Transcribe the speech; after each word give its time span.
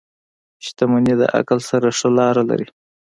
•شتمني 0.65 1.13
د 1.21 1.23
عقل 1.37 1.59
سره 1.69 1.87
ښه 1.97 2.09
لاره 2.17 2.43
لري. 2.49 2.67